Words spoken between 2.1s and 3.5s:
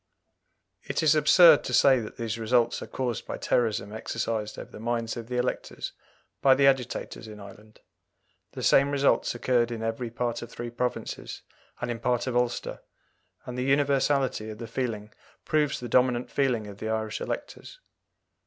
these results are caused by